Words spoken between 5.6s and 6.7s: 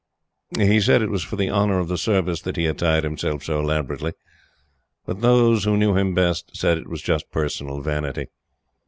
who knew him best